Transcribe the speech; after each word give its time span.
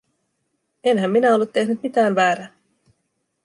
Enhän 0.83 1.11
minä 1.11 1.35
ollut 1.35 1.53
tehnyt 1.53 1.83
mitään 1.83 2.15
väärää? 2.15 2.53